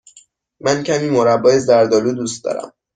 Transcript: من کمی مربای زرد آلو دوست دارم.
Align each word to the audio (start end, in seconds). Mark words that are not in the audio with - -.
من 0.63 0.77
کمی 0.83 1.09
مربای 1.17 1.59
زرد 1.59 1.93
آلو 1.97 2.11
دوست 2.13 2.43
دارم. 2.43 2.73